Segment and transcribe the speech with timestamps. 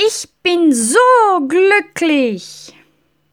[0.00, 0.98] Ich bin so
[1.48, 2.72] glücklich.